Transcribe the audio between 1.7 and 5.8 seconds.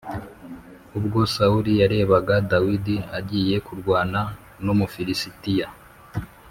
yarebaga Dawidi agiye kurwana n’Umufilisitiya